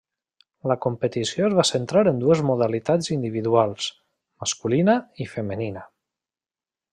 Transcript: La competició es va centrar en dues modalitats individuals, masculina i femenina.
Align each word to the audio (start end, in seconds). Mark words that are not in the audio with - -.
La 0.69 0.75
competició 0.85 1.43
es 1.49 1.57
va 1.59 1.65
centrar 1.69 2.03
en 2.11 2.21
dues 2.23 2.41
modalitats 2.51 3.11
individuals, 3.17 3.91
masculina 4.45 4.97
i 5.27 5.33
femenina. 5.35 5.87